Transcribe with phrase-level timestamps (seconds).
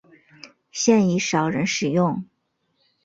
[0.71, 2.25] 现已少人使用。